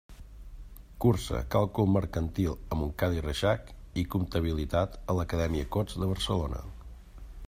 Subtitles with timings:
[1.03, 3.69] Cursa Càlcul Mercantil a Montcada i Reixac
[4.03, 6.65] i Comptabilitat a l’Acadèmia Cots de Barcelona.